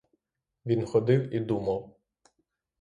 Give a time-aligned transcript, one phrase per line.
[0.65, 1.97] Він ходив і думав.